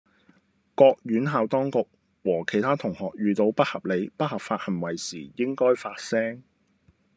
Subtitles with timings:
[0.73, 1.77] 各院校當局
[2.23, 6.41] 和其他同學遇到不合理、不合法行為時應該發聲